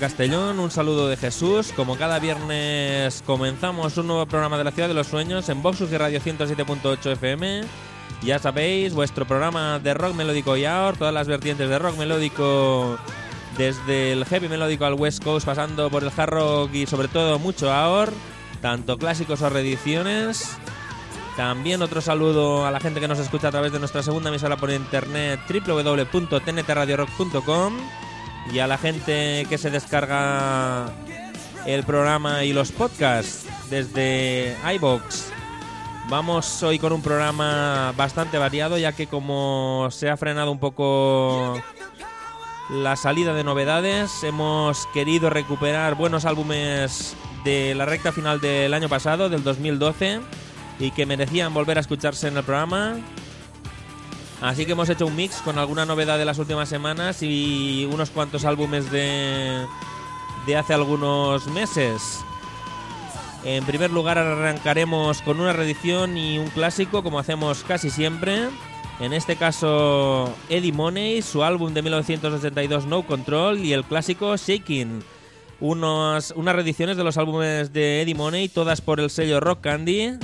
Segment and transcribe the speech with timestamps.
[0.00, 1.74] Castellón, un saludo de Jesús.
[1.76, 5.82] Como cada viernes comenzamos un nuevo programa de la Ciudad de los Sueños en Vox
[5.82, 7.64] UG Radio 107.8 FM.
[8.22, 12.98] Ya sabéis, vuestro programa de rock melódico y ahora, todas las vertientes de rock melódico,
[13.58, 17.38] desde el heavy melódico al West Coast, pasando por el hard rock y sobre todo
[17.38, 18.10] mucho ahora,
[18.62, 20.56] tanto clásicos o reediciones.
[21.36, 24.56] También otro saludo a la gente que nos escucha a través de nuestra segunda emisora
[24.56, 27.74] por internet www.tntradiorock.com
[28.52, 30.90] y a la gente que se descarga
[31.66, 35.30] el programa y los podcasts desde iBox.
[36.08, 41.62] Vamos hoy con un programa bastante variado ya que como se ha frenado un poco
[42.70, 48.88] la salida de novedades, hemos querido recuperar buenos álbumes de la recta final del año
[48.88, 50.20] pasado, del 2012,
[50.78, 52.96] y que merecían volver a escucharse en el programa.
[54.40, 58.10] Así que hemos hecho un mix con alguna novedad de las últimas semanas y unos
[58.10, 59.66] cuantos álbumes de,
[60.46, 62.24] de hace algunos meses.
[63.44, 68.48] En primer lugar arrancaremos con una reedición y un clásico como hacemos casi siempre.
[68.98, 75.02] En este caso Eddie Money, su álbum de 1982 No Control y el clásico Shaking.
[75.60, 80.18] Unos, unas reediciones de los álbumes de Eddie Money, todas por el sello Rock Candy.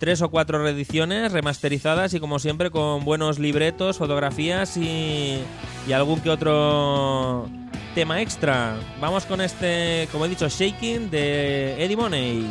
[0.00, 5.38] Tres o cuatro reediciones remasterizadas y como siempre con buenos libretos, fotografías y,
[5.86, 7.46] y algún que otro
[7.94, 8.76] tema extra.
[8.98, 12.46] Vamos con este, como he dicho, Shaking de Eddie Money.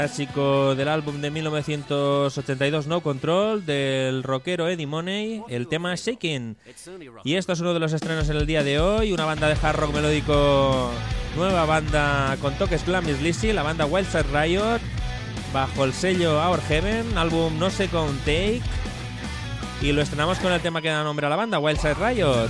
[0.00, 6.56] clásico del álbum de 1982 No Control del rockero Eddie Money, el tema Shaking.
[7.22, 9.58] Y esto es uno de los estrenos en el día de hoy, una banda de
[9.60, 10.90] hard rock melódico,
[11.36, 14.80] nueva banda con toques glam y sleazy, la banda Wildside Riot,
[15.52, 18.62] bajo el sello Our Heaven, álbum No Second Take,
[19.82, 22.48] y lo estrenamos con el tema que da nombre a la banda, Wildside Riot.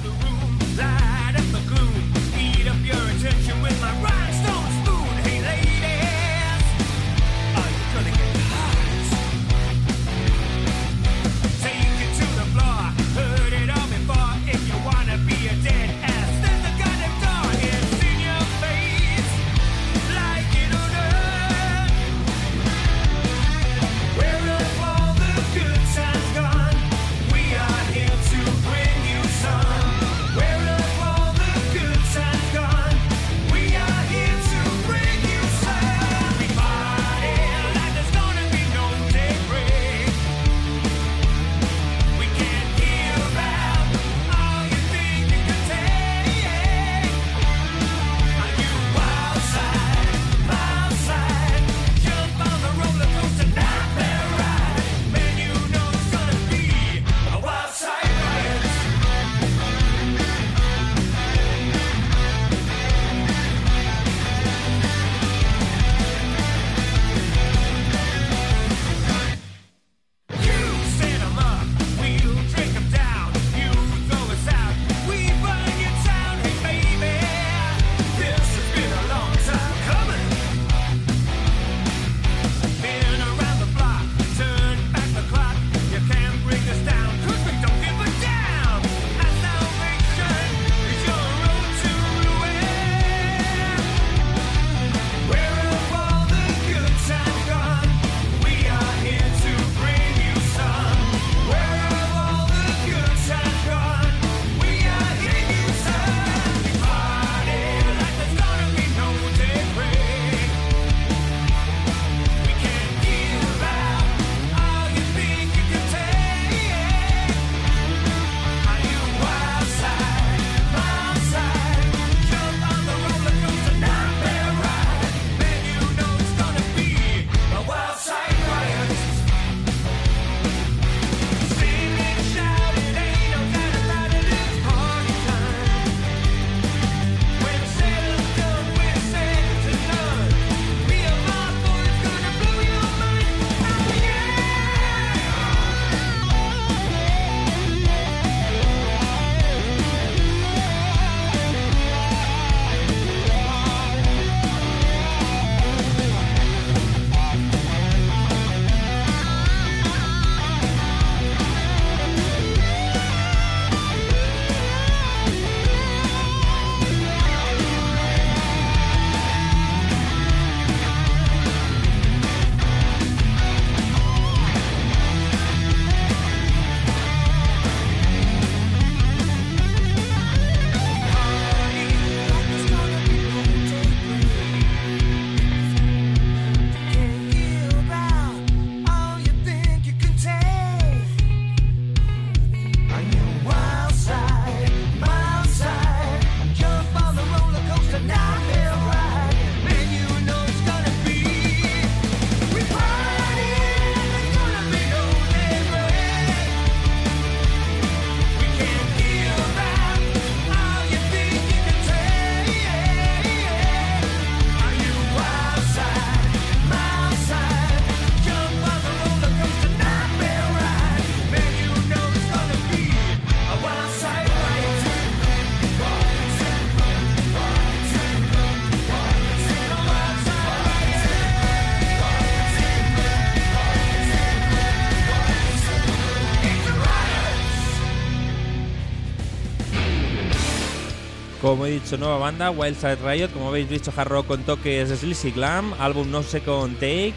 [241.50, 244.96] como he dicho, nueva banda, Wildside Riot, como habéis visto, hard rock con toques de
[244.96, 247.14] Sleazy Glam, álbum No Second Take,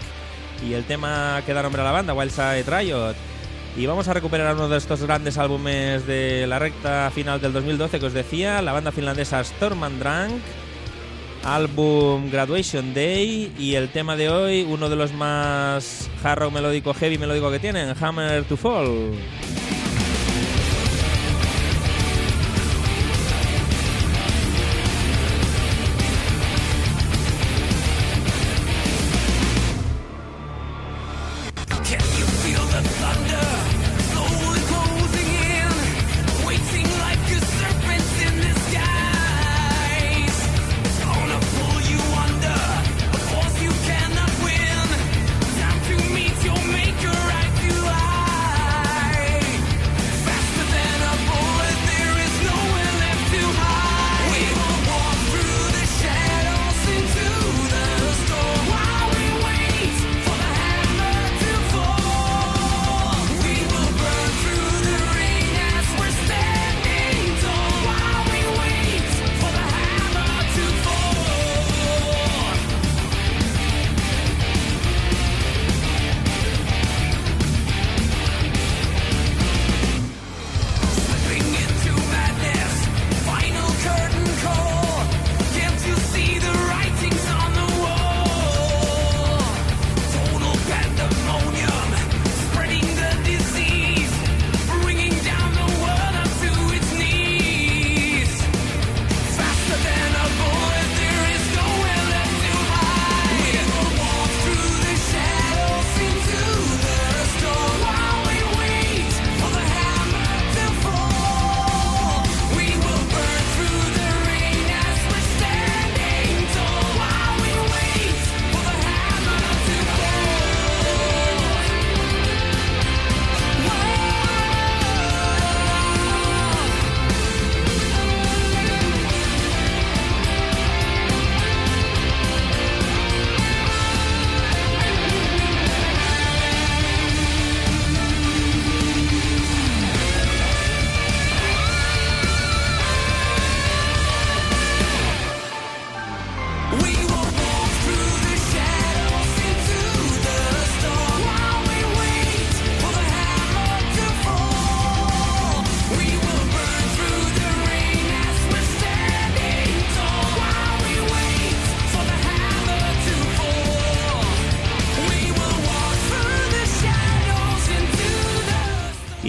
[0.68, 3.14] y el tema que da nombre a la banda, Wildside Riot.
[3.78, 8.00] Y vamos a recuperar uno de estos grandes álbumes de la recta final del 2012
[8.00, 10.42] que os decía, la banda finlandesa Storm and Drunk,
[11.44, 16.94] álbum Graduation Day y el tema de hoy, uno de los más hard rock melódico,
[16.96, 19.12] heavy melódico que tienen, Hammer to Fall.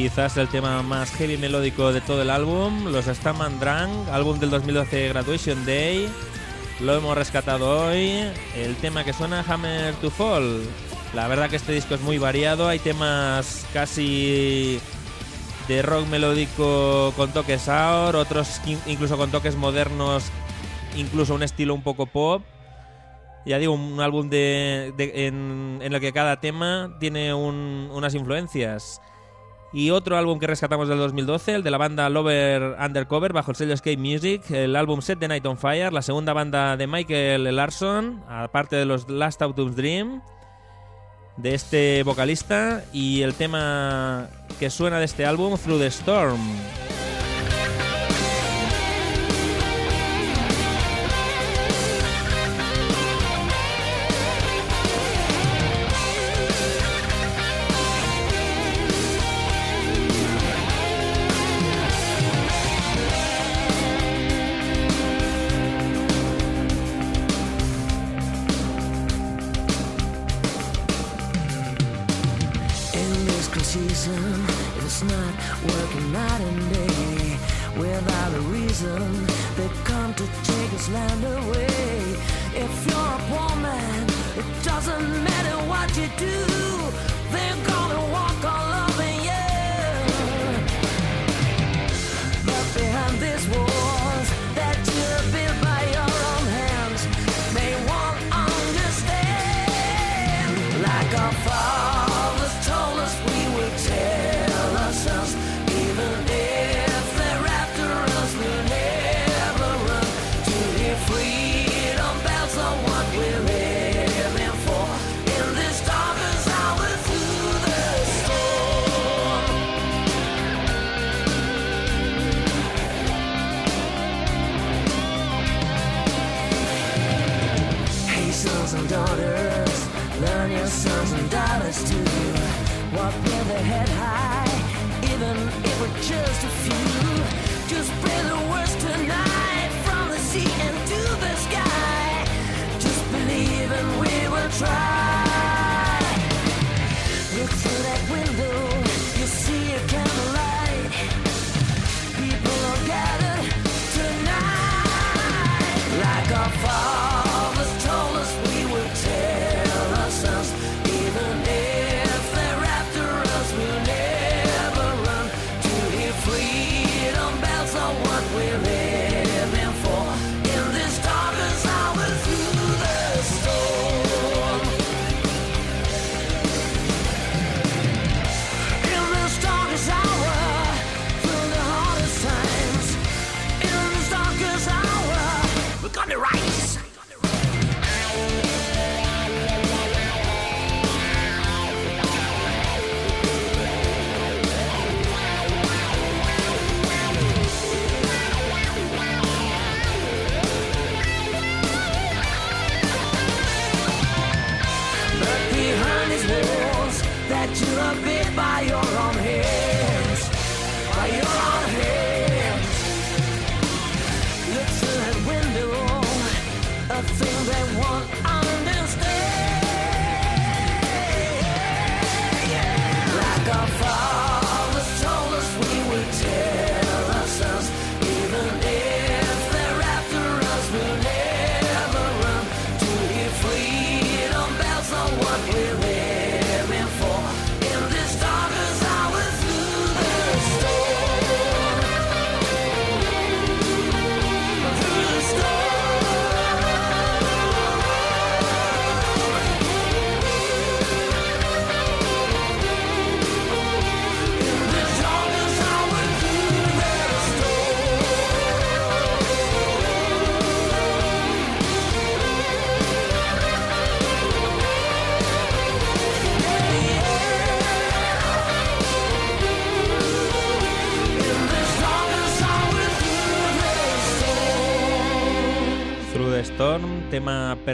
[0.05, 4.39] Quizás el tema más heavy melódico de todo el álbum, los Stam and Drunk, álbum
[4.39, 6.11] del 2012 Graduation Day.
[6.81, 8.23] Lo hemos rescatado hoy.
[8.55, 10.61] El tema que suena Hammer to Fall.
[11.15, 14.79] La verdad que este disco es muy variado, hay temas casi
[15.69, 20.25] de rock melódico con toques sour, otros in- incluso con toques modernos,
[20.97, 22.43] incluso un estilo un poco pop.
[23.47, 29.01] Ya digo, un álbum de, en, el que cada tema tiene un- unas influencias.
[29.75, 33.57] Y otro álbum que rescatamos del 2012, el de la banda Lover Undercover, bajo el
[33.57, 37.57] sello Escape Music, el álbum Set the Night on Fire, la segunda banda de Michael
[37.57, 40.23] Larson, aparte de los Last Autumn's Dream,
[41.39, 44.29] de este vocalista, y el tema
[44.61, 46.41] que suena de este álbum, Through the Storm.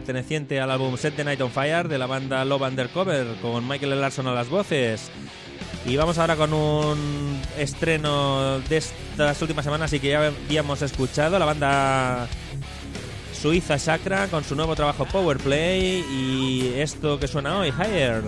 [0.00, 4.00] Perteneciente al álbum Set the Night on Fire de la banda Love Undercover, con Michael
[4.00, 5.10] Larson a las voces.
[5.84, 11.38] Y vamos ahora con un estreno de estas últimas semanas y que ya habíamos escuchado,
[11.38, 12.28] la banda
[13.34, 18.22] suiza Chakra con su nuevo trabajo Power Play y esto que suena hoy, Higher.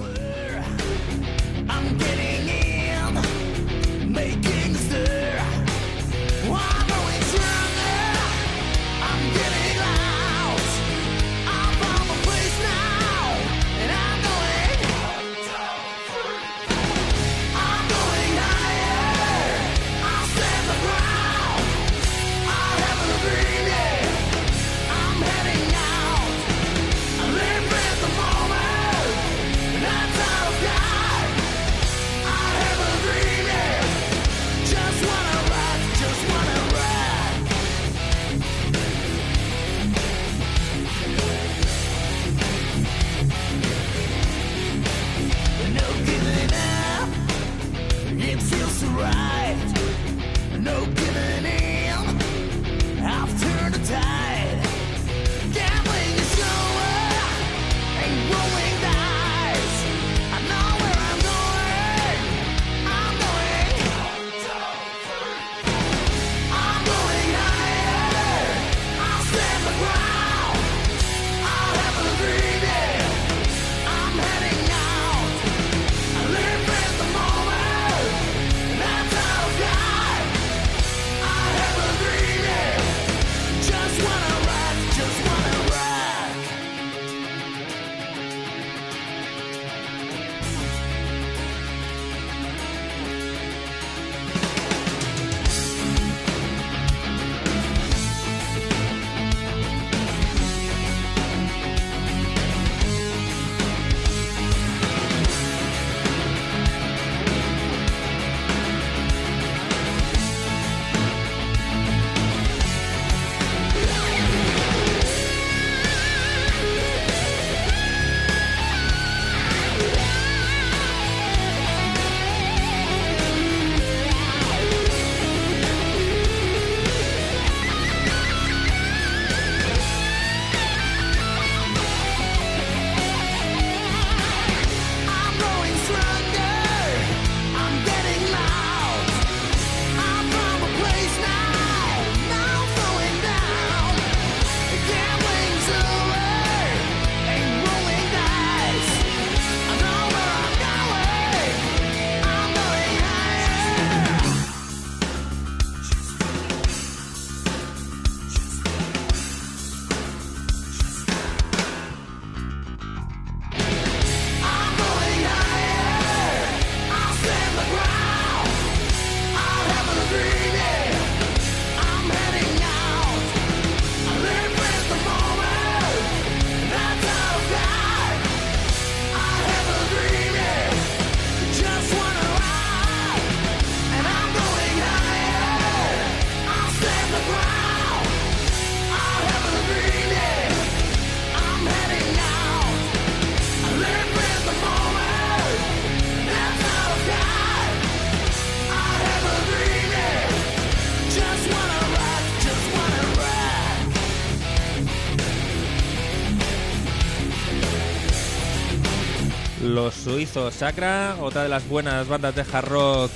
[209.73, 213.11] Los suizos Sacra, otra de las buenas bandas de hard rock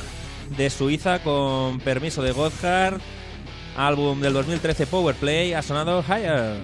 [0.57, 2.99] de Suiza con permiso de Gotthard.
[3.77, 6.57] Álbum del 2013 Powerplay ha sonado Higher.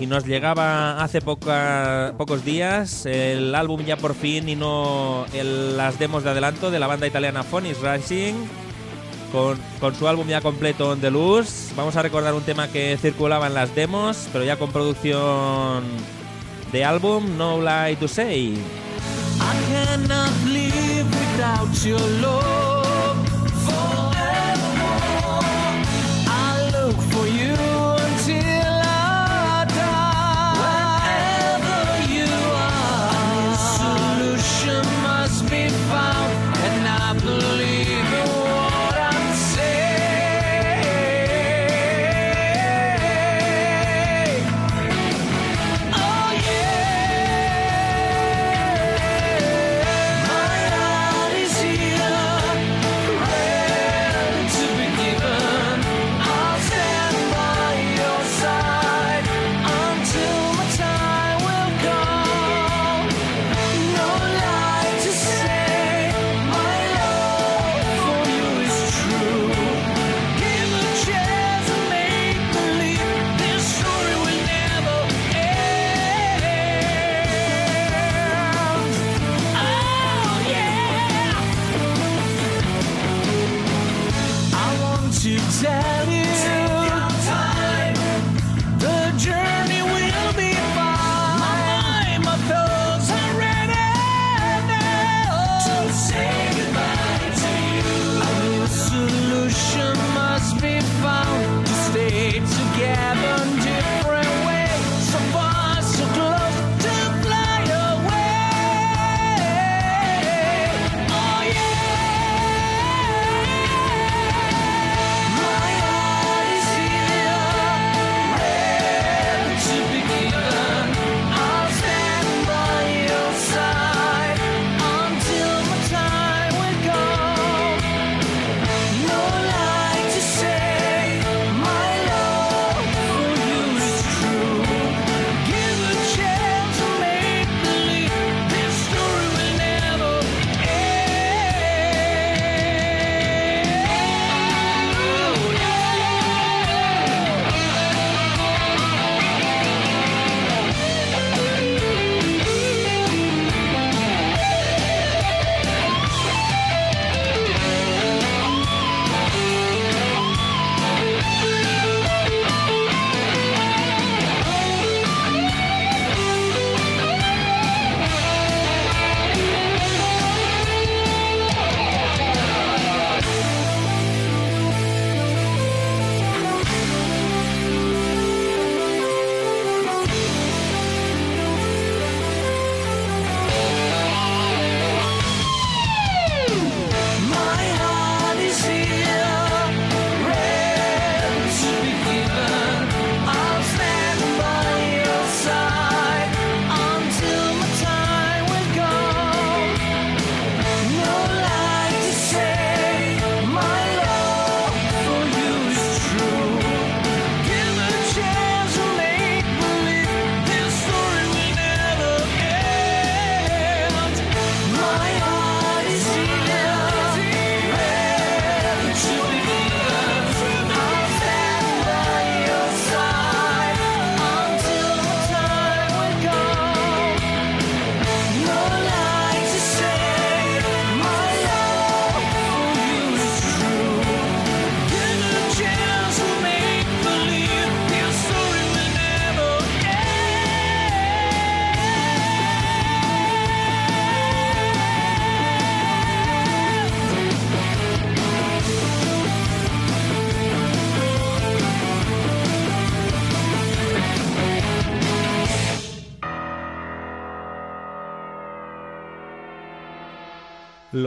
[0.00, 5.98] Y nos llegaba hace pocos días el álbum ya por fin y no el- las
[6.00, 8.34] demos de adelanto de la banda italiana Phoenix Rising
[9.32, 11.74] con, su álbum ya completo On The Loose.
[11.76, 15.84] Vamos a recordar un tema que circulaba en las demos, pero ya con producción
[16.72, 18.58] de álbum, No Lie to Say.
[19.40, 19.54] I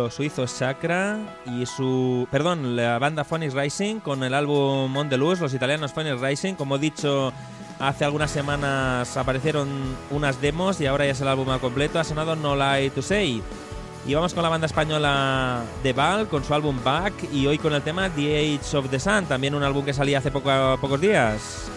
[0.01, 2.27] Los suizos Sacra y su.
[2.31, 6.55] Perdón, la banda Phoenix Rising con el álbum On the Loose, los italianos Phoenix Rising.
[6.55, 7.31] Como he dicho,
[7.79, 9.69] hace algunas semanas aparecieron
[10.09, 11.99] unas demos y ahora ya es el álbum al completo.
[11.99, 13.43] Ha sonado No Lie to Say.
[14.07, 17.71] Y vamos con la banda española The Val con su álbum Back y hoy con
[17.73, 20.99] el tema The Age of the Sun, también un álbum que salía hace poco- pocos
[20.99, 21.69] días.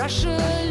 [0.00, 0.69] Russia.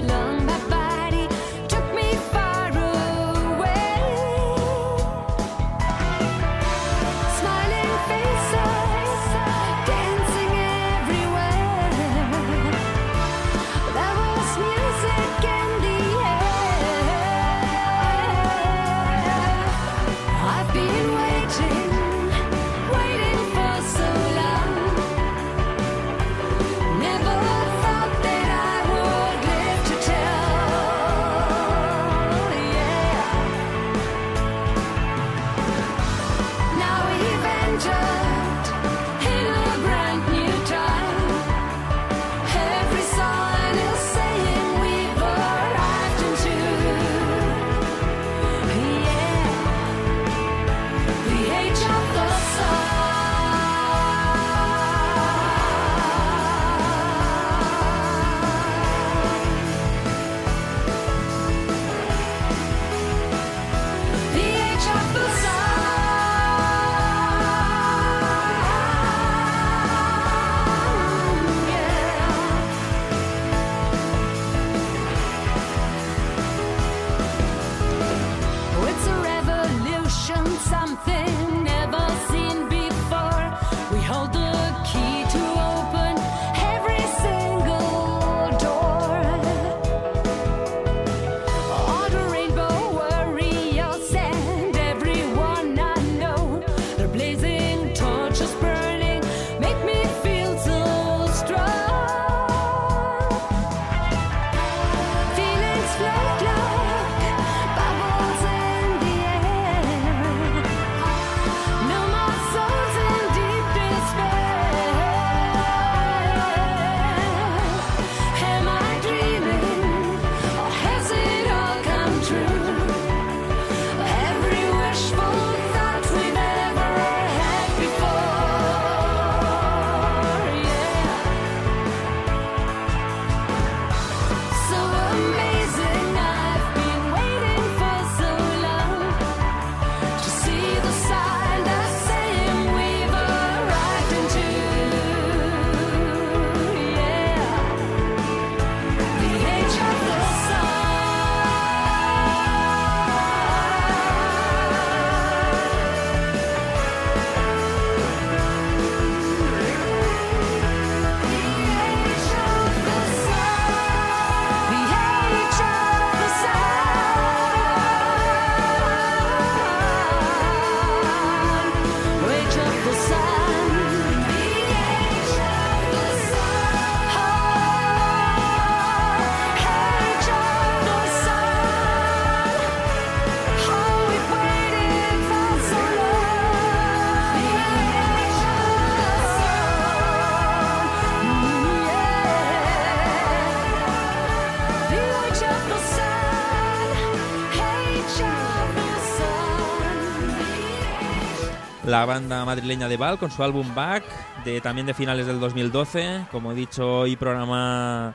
[201.90, 204.04] La banda madrileña de Val con su álbum Back,
[204.46, 206.28] de, también de finales del 2012.
[206.32, 208.14] Como he dicho, hoy programa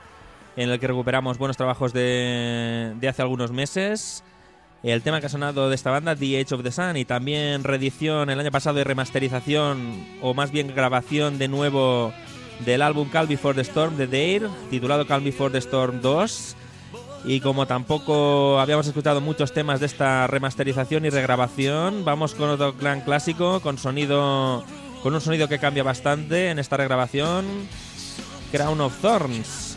[0.55, 4.23] en el que recuperamos buenos trabajos de, de hace algunos meses.
[4.85, 7.65] El tema que ha sonado de esta banda, The Age of the Sun, y también
[7.65, 12.13] reedición el año pasado y remasterización, o más bien grabación de nuevo
[12.65, 16.57] del álbum Calm Before the Storm de Dare, titulado Calm Before the Storm 2.
[17.27, 22.75] Y como tampoco habíamos escuchado muchos temas de esta remasterización y regrabación, vamos con otro
[22.75, 24.63] gran clásico con sonido
[25.03, 27.45] con un sonido que cambia bastante en esta regrabación,
[28.51, 29.74] Crown of Thorns.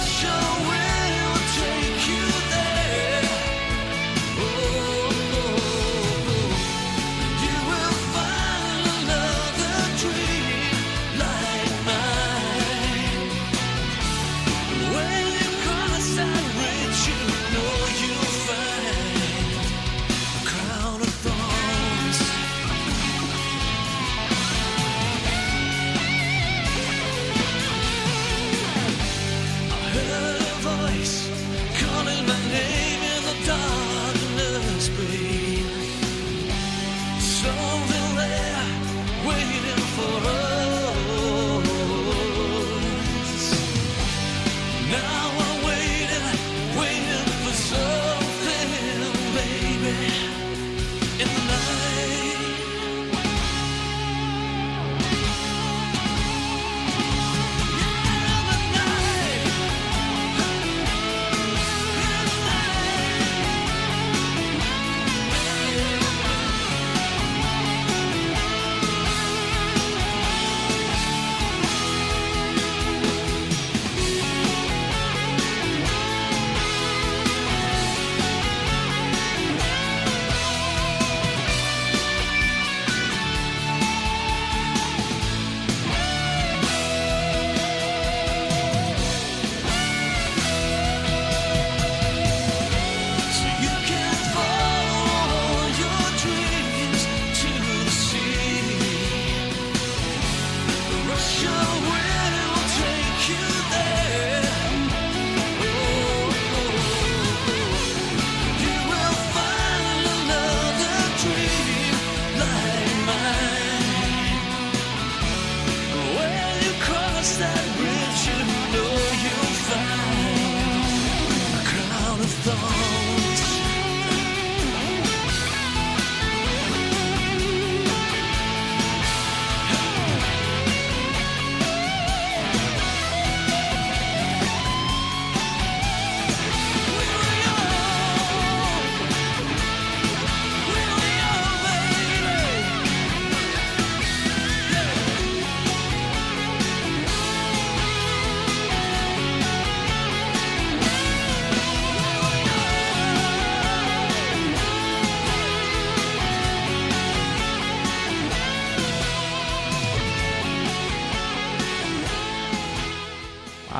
[0.00, 0.47] show.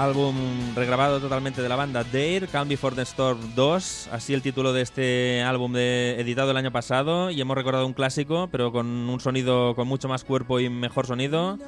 [0.08, 0.34] Álbum
[0.74, 4.80] regrabado totalmente de la banda Dare, Calm Before the Storm 2, así el título de
[4.82, 9.20] este álbum de- editado el año pasado y hemos recordado un clásico, pero con un
[9.20, 11.58] sonido con mucho más cuerpo y mejor sonido,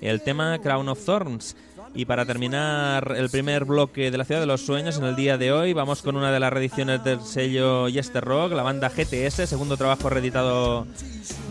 [0.00, 1.56] el tema Crown of Thorns.
[1.94, 5.38] Y para terminar el primer bloque de la Ciudad de los Sueños en el día
[5.38, 9.46] de hoy, vamos con una de las reediciones del sello Yester Rock, la banda GTS,
[9.48, 10.84] segundo trabajo reeditado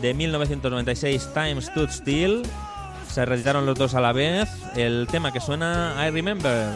[0.02, 2.44] de 1996, Time Stood Still.
[3.14, 4.50] Se reeditaron los dos a la vez.
[4.76, 6.68] El tema que suena, I Remember.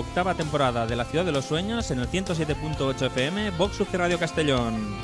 [0.00, 4.18] Octava temporada de La Ciudad de los Sueños en el 107.8 FM, Vox UC Radio
[4.18, 4.96] Castellón.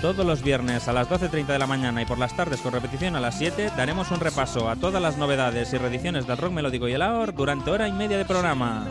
[0.00, 3.16] Todos los viernes a las 12.30 de la mañana y por las tardes con repetición
[3.16, 6.88] a las 7 daremos un repaso a todas las novedades y reediciones del rock melódico
[6.88, 8.86] y el AOR durante hora y media de programa.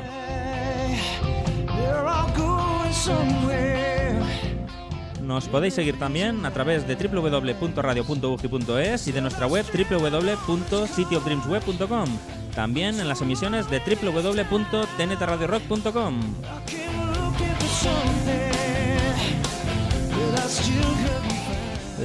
[5.23, 12.09] Nos podéis seguir también a través de www.radio.ugi.es y de nuestra web www.cityofdreamsweb.com.
[12.53, 16.19] También en las emisiones de www.tntradiorock.com.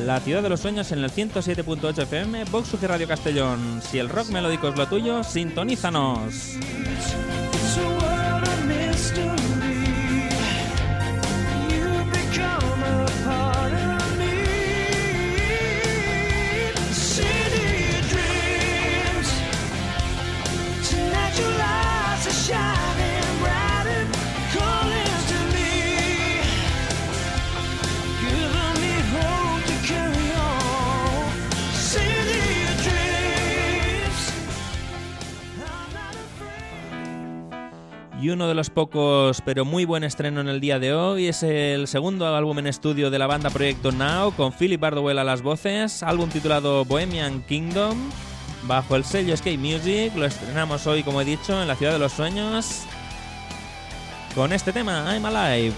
[0.07, 3.83] La ciudad de los sueños en el 107.8 FM, Vox Radio Castellón.
[3.83, 6.57] Si el rock melódico es lo tuyo, sintonízanos.
[38.21, 41.45] Y uno de los pocos, pero muy buen estreno en el día de hoy es
[41.45, 45.41] el segundo álbum en estudio de la banda Proyecto Now, con Philip Bardowell a las
[45.41, 47.97] voces, álbum titulado Bohemian Kingdom,
[48.65, 50.13] bajo el sello Skate Music.
[50.17, 52.83] Lo estrenamos hoy, como he dicho, en la ciudad de los sueños,
[54.35, 55.75] con este tema, I'm Alive.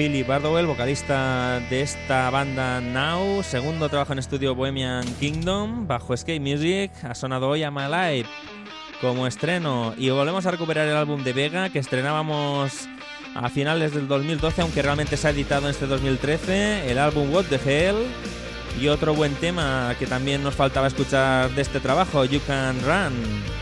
[0.00, 6.40] Philip Bardowell, vocalista de esta banda Now, segundo trabajo en estudio Bohemian Kingdom, bajo Skate
[6.40, 8.30] Music, ha sonado hoy a My Life
[9.02, 12.88] como estreno y volvemos a recuperar el álbum de Vega que estrenábamos
[13.34, 17.44] a finales del 2012, aunque realmente se ha editado en este 2013, el álbum What
[17.50, 17.96] the Hell
[18.80, 23.59] y otro buen tema que también nos faltaba escuchar de este trabajo, You Can Run.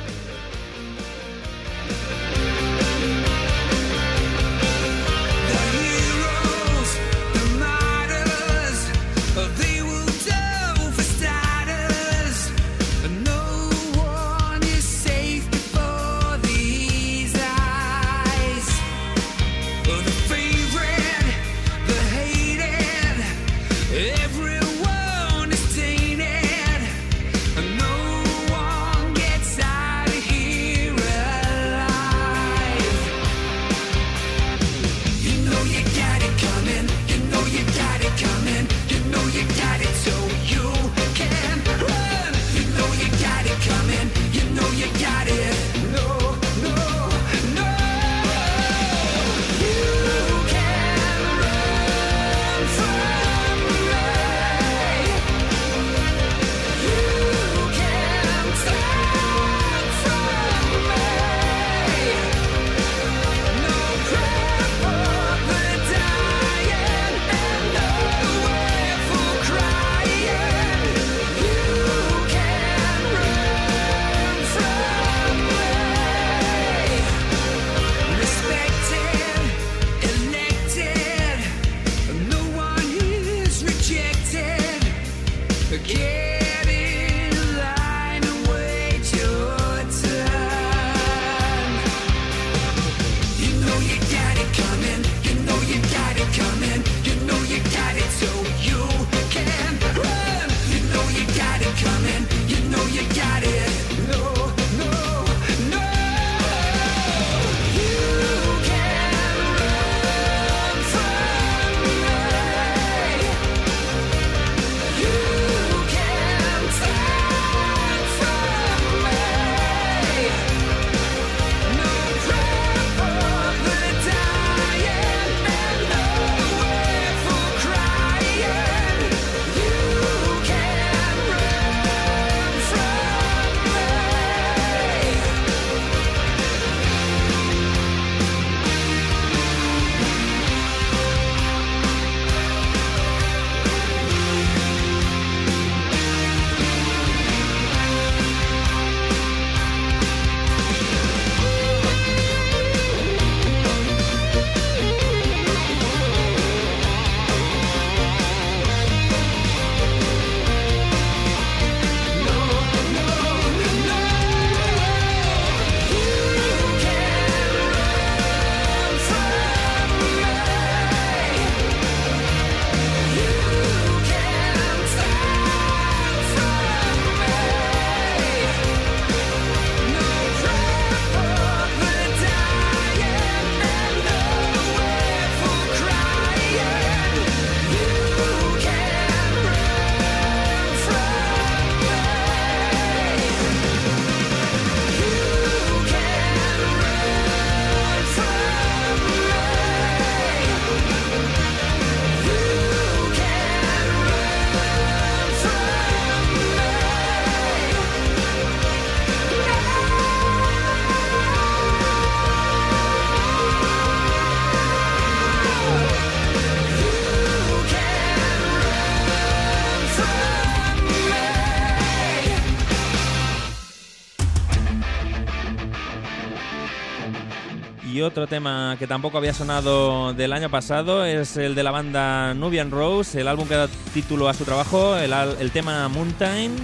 [228.19, 232.73] Otro tema que tampoco había sonado del año pasado es el de la banda Nubian
[232.73, 236.57] Rose, el álbum que da título a su trabajo, el, el tema Mountain,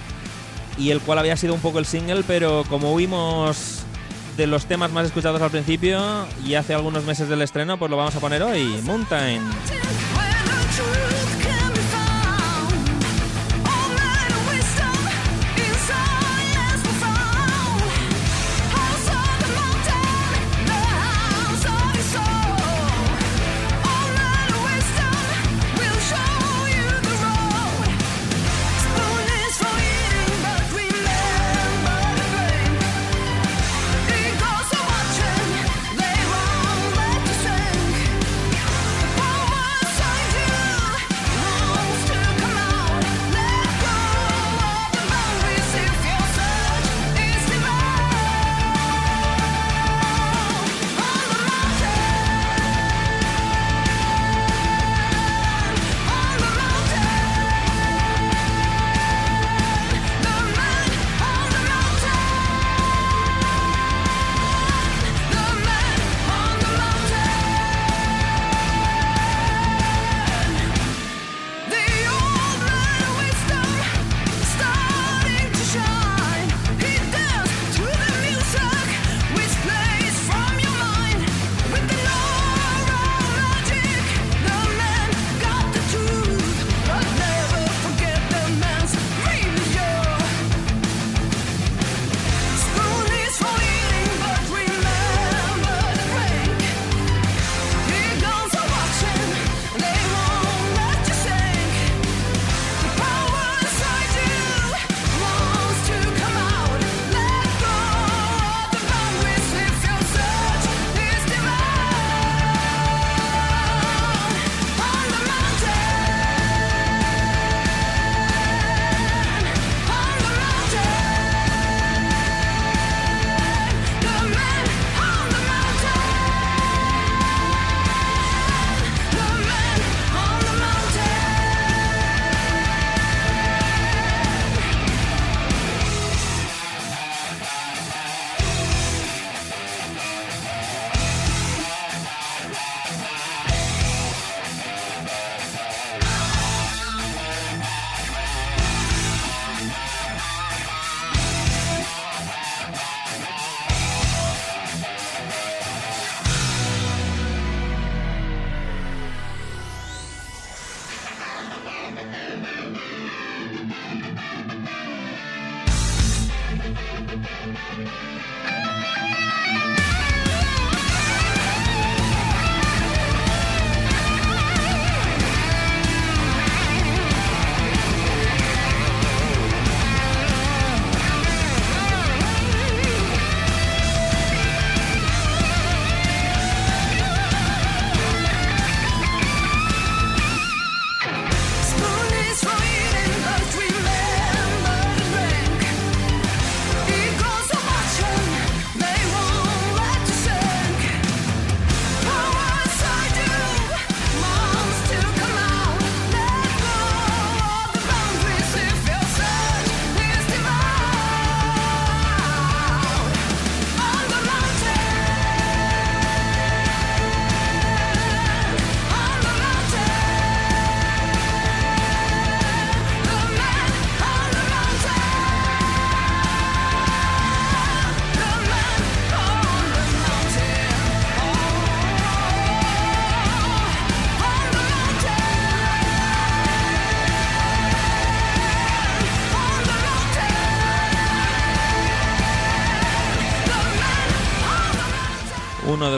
[0.78, 3.84] y el cual había sido un poco el single, pero como huimos
[4.36, 7.96] de los temas más escuchados al principio y hace algunos meses del estreno, pues lo
[7.96, 9.40] vamos a poner hoy, Mountain.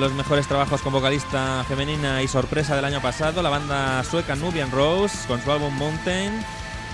[0.06, 4.70] Los mejores trabajos con vocalista femenina y sorpresa del año pasado, la banda sueca Nubian
[4.70, 6.30] Rose con su álbum Mountain.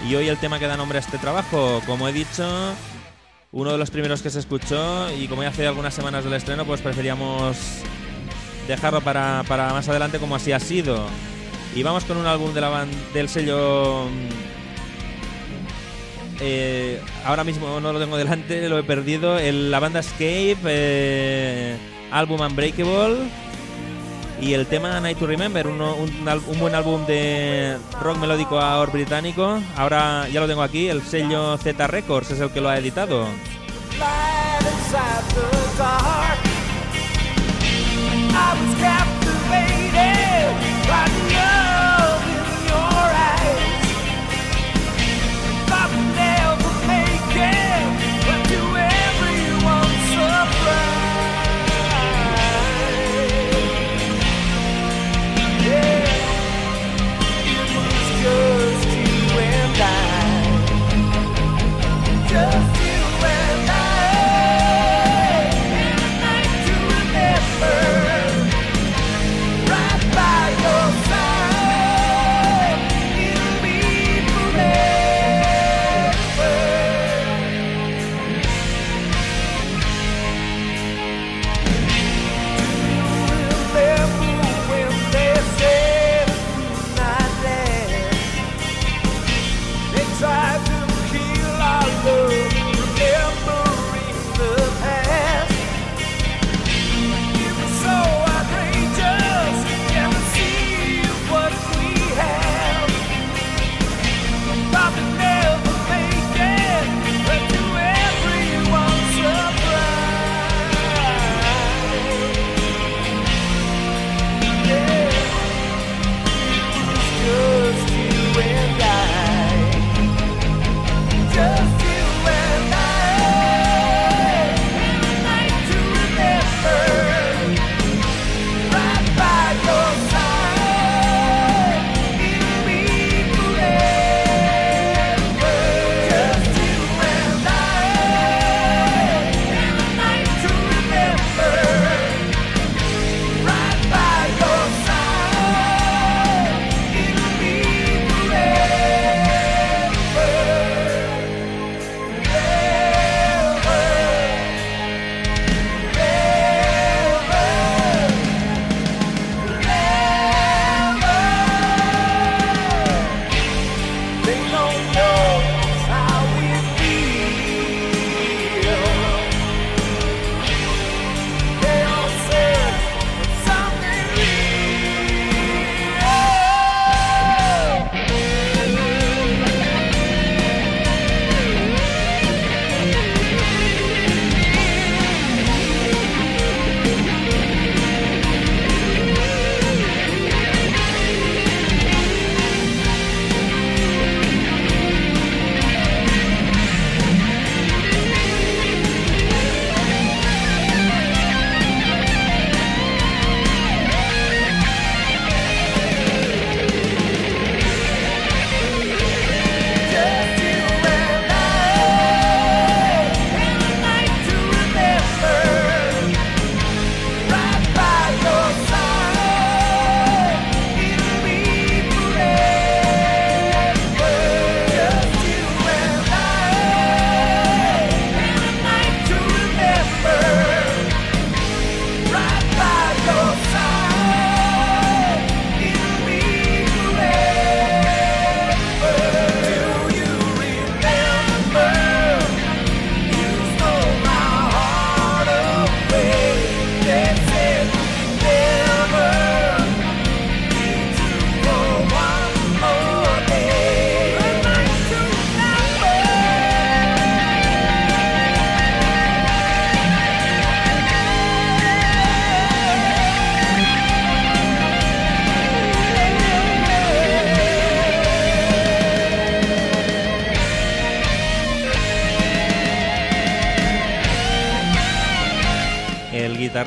[0.09, 2.73] Y hoy el tema que da nombre a este trabajo, como he dicho,
[3.53, 6.65] uno de los primeros que se escuchó y como ya hace algunas semanas del estreno,
[6.65, 7.59] pues preferíamos
[8.67, 11.05] dejarlo para, para más adelante como así ha sido.
[11.75, 14.07] Y vamos con un álbum de la del sello...
[14.07, 14.29] mm,
[16.41, 19.39] eh, ahora mismo no lo tengo delante, lo he perdido.
[19.39, 21.77] El- la banda Escape, eh,
[22.13, 23.29] álbum Unbreakable
[24.41, 29.61] y el tema Night to Remember, un, un buen álbum de rock melódico ahora británico.
[29.77, 33.27] Ahora ya lo tengo aquí, el sello Z Records es el que lo ha editado.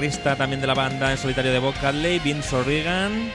[0.05, 3.31] guitarrista también de la banda en solitario de Bob Cadley, Vince O'Regan.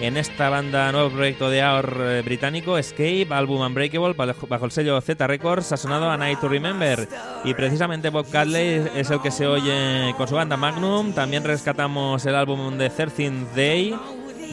[0.00, 4.98] En esta banda, nuevo proyecto de AOR eh, británico, Escape, álbum Unbreakable, bajo el sello
[5.02, 7.06] Z Records, ha sonado A Night to Remember.
[7.44, 11.12] Y precisamente Bob Cadley es el que se oye con su banda Magnum.
[11.12, 13.94] También rescatamos el álbum de 13 Day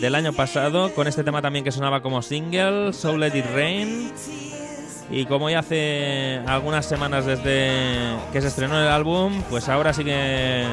[0.01, 4.11] del año pasado, con este tema también que sonaba como single, So Let It Rain.
[5.09, 7.71] Y como ya hace algunas semanas desde
[8.33, 10.65] que se estrenó el álbum, pues ahora sí que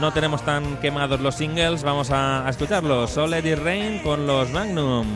[0.00, 3.10] no tenemos tan quemados los singles, vamos a, escucharlos.
[3.10, 5.06] Solid y Rain con los Magnum.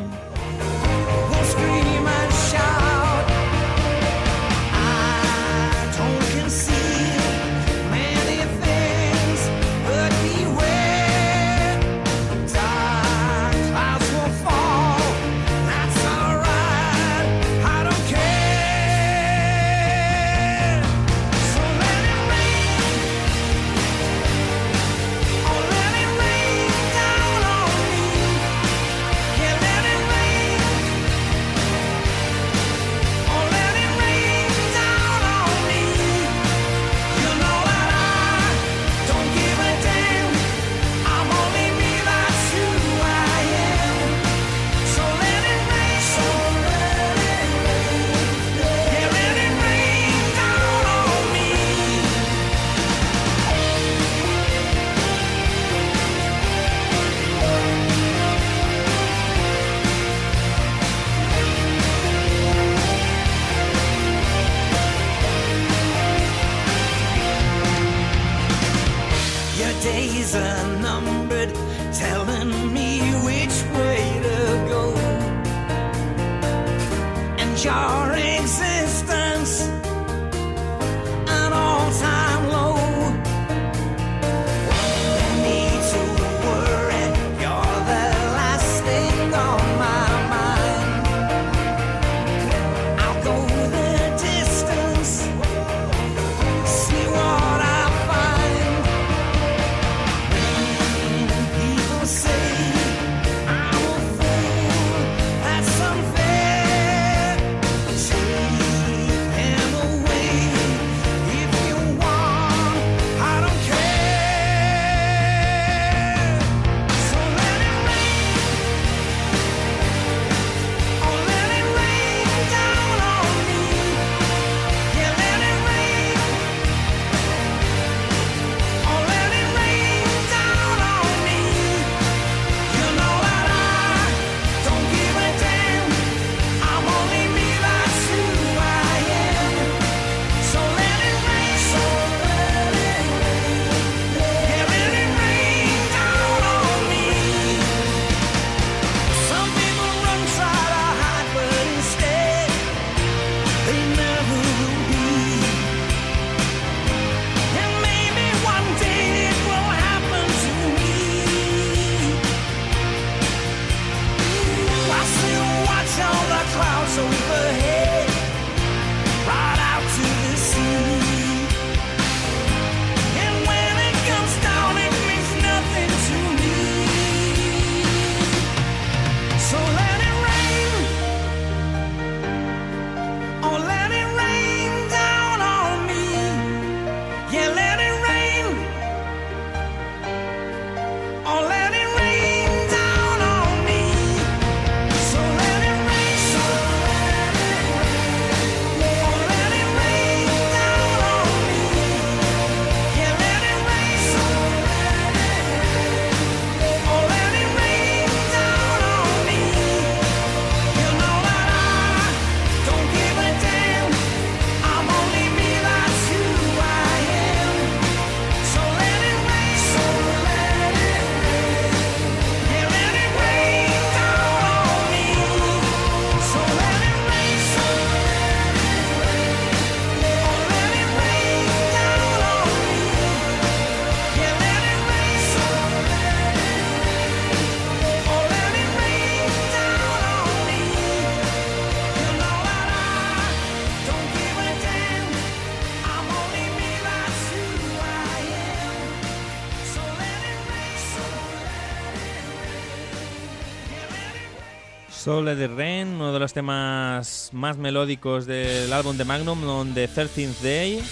[255.07, 259.89] Sole de Rain, uno de los temas más melódicos del álbum de Magnum, on The
[259.89, 260.83] 13th Day.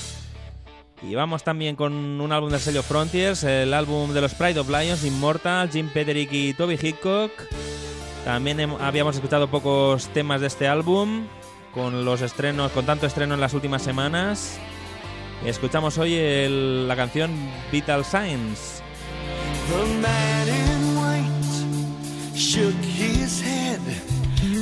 [1.02, 4.68] Y vamos también con un álbum del sello Frontiers, el álbum de los Pride of
[4.68, 7.32] Lions, Immortal, Jim Peterick y Toby Hickok.
[8.24, 11.26] También habíamos escuchado pocos temas de este álbum,
[11.72, 14.60] con los estrenos, con tanto estreno en las últimas semanas.
[15.44, 17.32] Escuchamos hoy la canción
[17.72, 18.80] Vital Signs.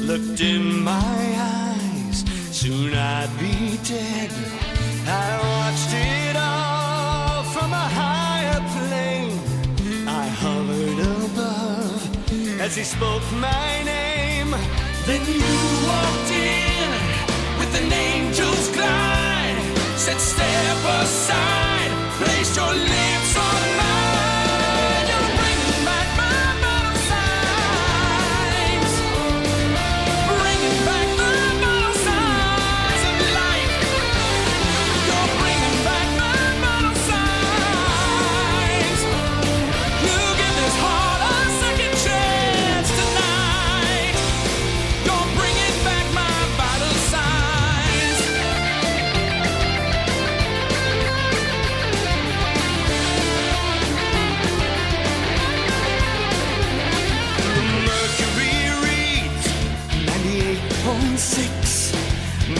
[0.06, 2.24] Looked in my eyes.
[2.50, 4.30] Soon I'd be dead.
[5.06, 9.38] I watched it all from a higher plane.
[10.06, 14.50] I hovered above as he spoke my name.
[15.06, 15.52] Then you
[15.90, 16.90] walked in
[17.58, 19.58] with an angel's glide.
[19.96, 24.01] Said, step aside, placed your lips on mine.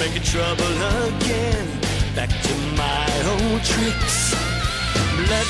[0.02, 0.64] Making trouble
[1.06, 1.68] again.
[2.16, 4.34] Back to my old tricks.
[5.14, 5.46] Blood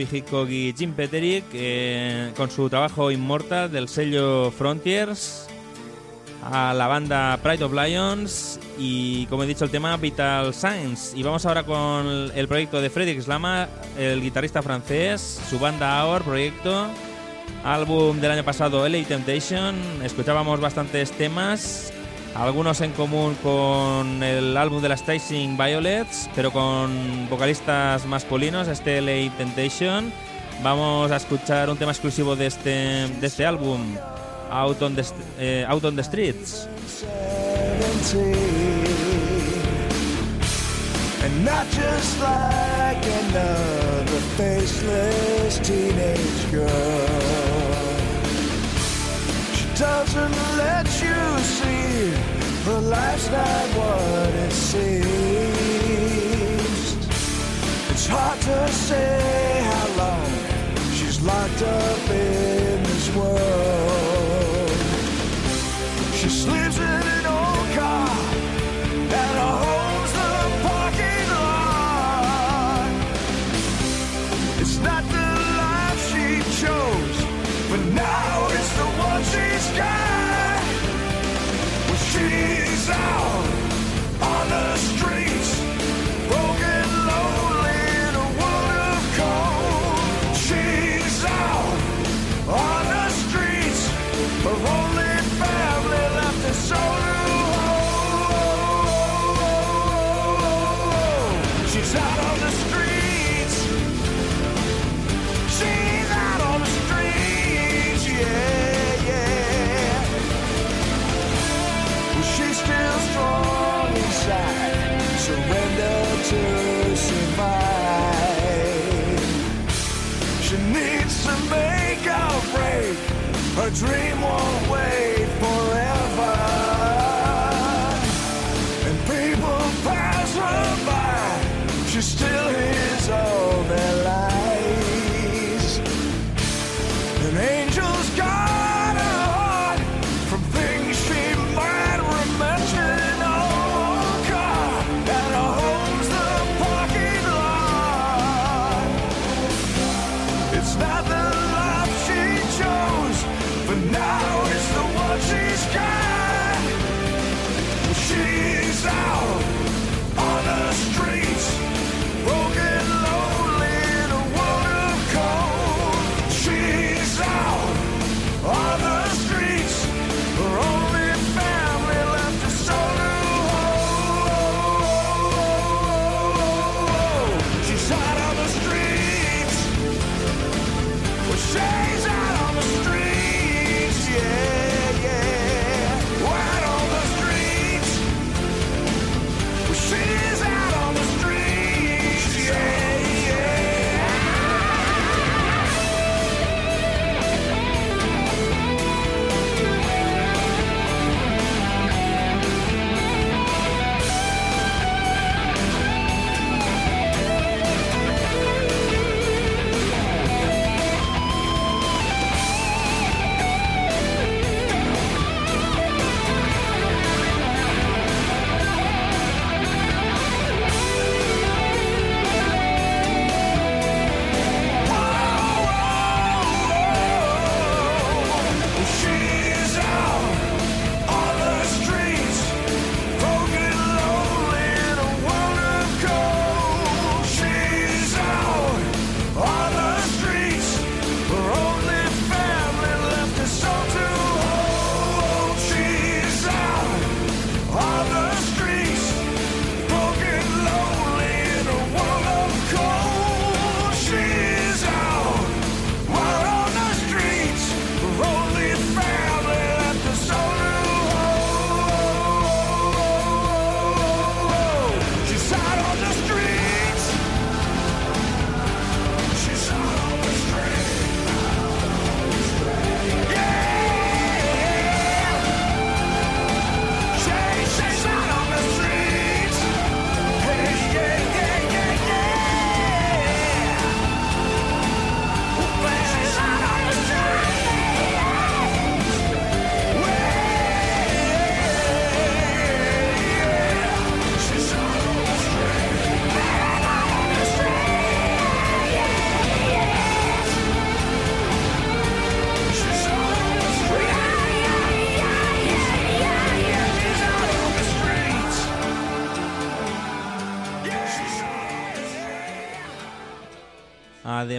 [0.00, 5.46] Y Jim Peterick eh, con su trabajo Immortal del sello Frontiers
[6.42, 11.12] a la banda Pride of Lions y como he dicho el tema Vital Signs.
[11.14, 16.22] Y vamos ahora con el proyecto de Fredrik Slama el guitarrista francés su banda Aor
[16.22, 16.88] proyecto
[17.64, 19.74] álbum del año pasado LA Temptation.
[20.02, 21.92] Escuchábamos bastantes temas
[22.34, 29.00] algunos en común con el álbum de las Tracing Violets, pero con vocalistas masculinos, este
[29.00, 30.12] LA Temptation.
[30.62, 33.80] Vamos a escuchar un tema exclusivo de este, de este álbum,
[34.50, 35.02] Out on the,
[35.38, 36.68] eh, Out on the Streets.
[41.24, 47.32] And not just like another faceless teenage girl.
[51.42, 52.14] see,
[52.64, 55.02] but life's not what it seems.
[57.90, 60.30] It's hard to say how long
[60.94, 63.71] she's locked up in this world.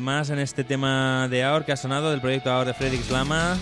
[0.03, 3.55] Además, en este tema de AOR que ha sonado, del proyecto AOR de Fredrik Lama,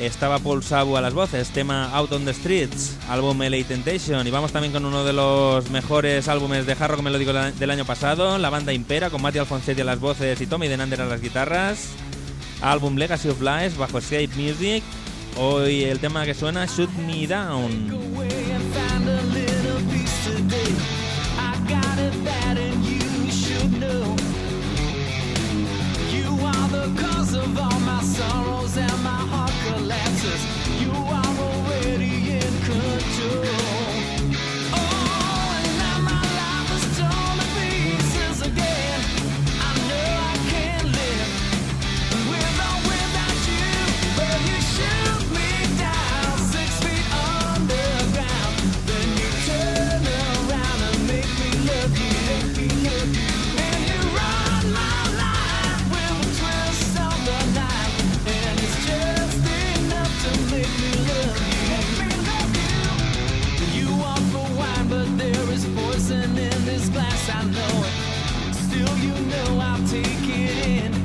[0.00, 4.24] estaba Paul Sabu a las voces, tema Out on the Streets, álbum LA Temptation.
[4.24, 7.84] Y vamos también con uno de los mejores álbumes de hard rock melódico del año
[7.84, 11.20] pasado, la banda Impera, con Mati Alfonsetti a las voces y Tommy Denander a las
[11.20, 11.88] guitarras.
[12.62, 14.84] Álbum Legacy of Lies bajo Shape Music.
[15.36, 18.33] Hoy el tema que suena, Shoot Me Down.
[67.44, 68.54] Know it.
[68.54, 71.03] Still, you know I'm taking it in.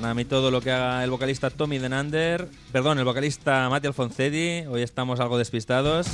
[0.00, 4.66] Para mí todo lo que haga el vocalista Tommy Denander, perdón, el vocalista Mati Alfonsetti,
[4.66, 6.06] hoy estamos algo despistados,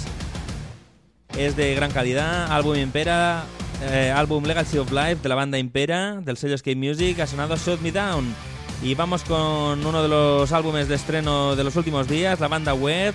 [1.39, 3.45] es de gran calidad, álbum Impera,
[3.83, 7.55] eh, álbum Legacy of Life de la banda Impera, del sello Escape Music, ha sonado
[7.55, 8.35] Shut Me Down.
[8.83, 12.75] Y vamos con uno de los álbumes de estreno de los últimos días, la banda
[12.75, 13.15] Web,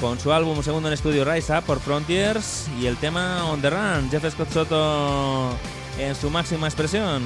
[0.00, 3.68] con su álbum segundo en estudio Rise Up por Frontiers y el tema On the
[3.68, 5.50] Run, Jeff Scott Soto
[5.98, 7.24] en su máxima expresión.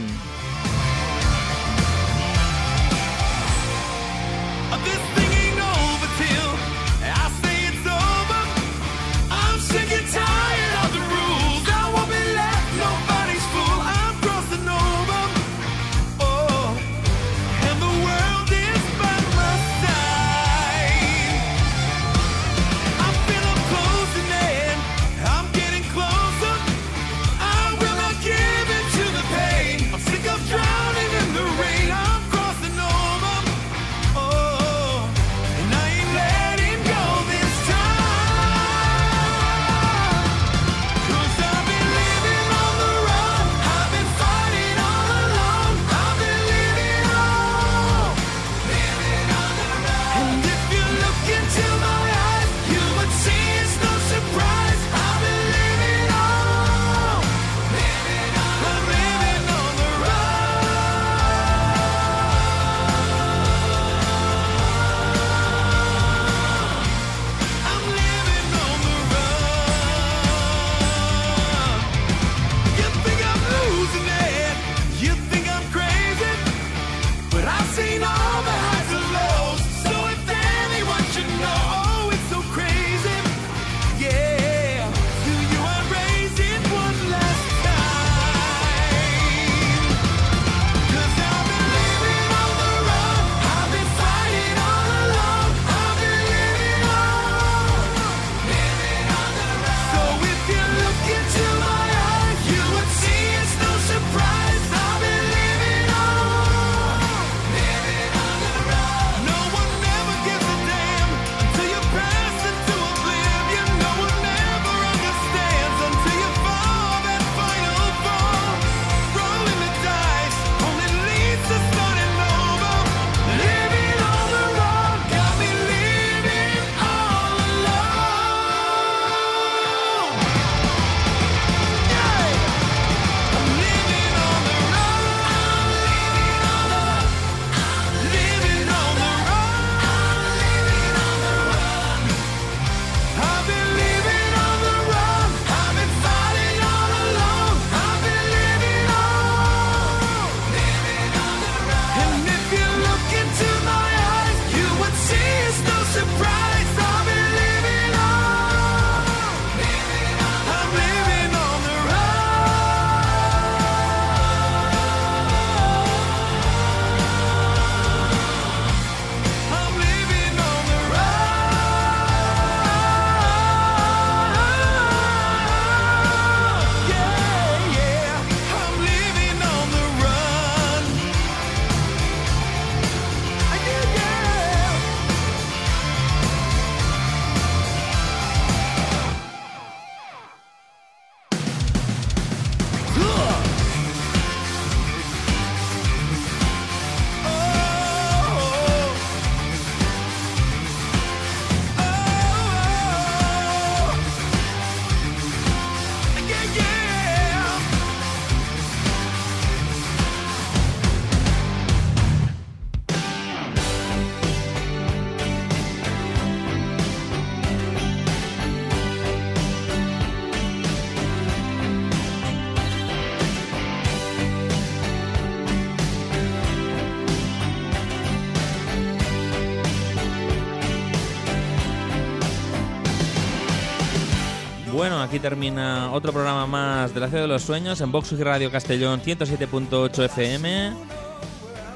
[235.14, 239.00] Aquí termina otro programa más de la Ciudad de los Sueños en Vox Radio Castellón
[239.00, 240.72] 107.8 FM.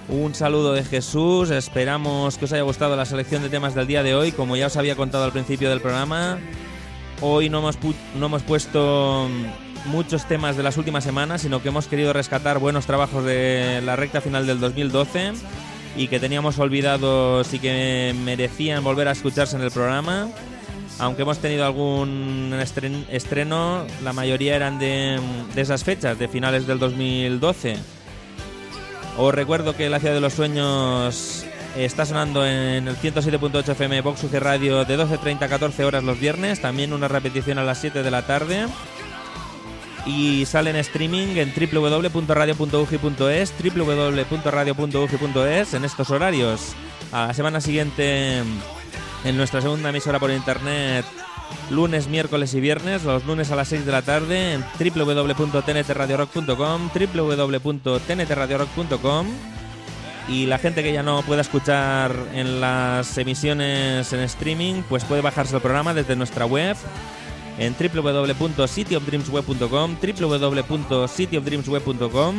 [0.09, 4.03] Un saludo de Jesús, esperamos que os haya gustado la selección de temas del día
[4.03, 6.39] de hoy, como ya os había contado al principio del programa.
[7.21, 9.29] Hoy no hemos, pu- no hemos puesto
[9.87, 13.95] muchos temas de las últimas semanas, sino que hemos querido rescatar buenos trabajos de la
[13.95, 15.33] recta final del 2012
[15.97, 20.27] y que teníamos olvidados y que merecían volver a escucharse en el programa.
[21.01, 25.21] Aunque hemos tenido algún estren- estreno, la mayoría eran de,
[25.57, 27.77] esas fechas, de finales del 2012.
[29.17, 31.45] Os recuerdo que La Ciudad de los Sueños
[31.77, 36.19] está sonando en el 107.8 FM Vox UG Radio de 12.30 a 14 horas los
[36.19, 38.67] viernes, también una repetición a las 7 de la tarde.
[40.07, 46.73] Y sale en streaming en www.radio.ugi.es, www.radio.ugi.es en estos horarios.
[47.13, 48.43] A la semana siguiente
[49.25, 51.05] en nuestra segunda emisora por internet
[51.71, 59.27] lunes, miércoles y viernes, los lunes a las 6 de la tarde en www.tntradiorock.com, www.tntradiorock.com
[60.29, 65.23] y la gente que ya no pueda escuchar en las emisiones en streaming, pues puede
[65.23, 66.77] bajarse el programa desde nuestra web
[67.59, 72.35] en www.cityofdreamsweb.com, www.cityofdreamsweb.com,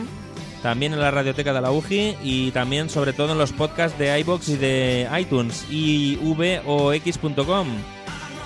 [0.61, 4.19] también en la radioteca de la UGI y también sobre todo en los podcasts de
[4.19, 7.67] iBox y de iTunes y vox.com.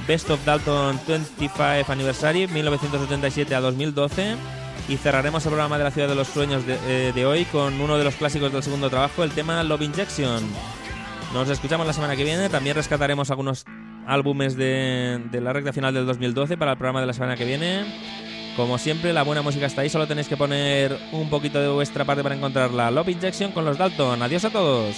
[0.09, 4.35] Best of Dalton 25 Anniversary 1977 a 2012
[4.89, 7.79] y cerraremos el programa de la ciudad de los sueños de, eh, de hoy con
[7.83, 10.43] uno de los clásicos del segundo trabajo, el tema Love Injection.
[11.33, 12.49] Nos escuchamos la semana que viene.
[12.49, 13.65] También rescataremos algunos
[14.07, 17.85] álbumes de, la recta final del 2012 para el programa de la semana que viene.
[18.57, 19.89] Como siempre, la buena música está ahí.
[19.89, 22.91] Solo tenéis que poner un poquito de vuestra parte para encontrarla.
[22.91, 24.21] Love Injection con los Dalton.
[24.23, 24.97] Adiós a todos.